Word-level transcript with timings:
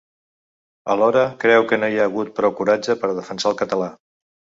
Alhora, 0.93 1.25
creu 1.43 1.67
que 1.71 1.77
no 1.81 1.89
hi 1.95 1.99
ha 1.99 2.07
hagut 2.09 2.31
prou 2.39 2.55
coratge 2.61 2.97
per 3.03 3.11
a 3.11 3.19
defensar 3.19 3.49
el 3.53 3.59
català. 3.61 3.91